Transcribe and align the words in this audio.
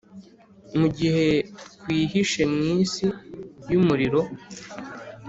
mugihe 0.79 1.27
twihishe 1.77 2.41
mu 2.53 2.61
isi 2.77 3.07
yumuriro 3.71 4.21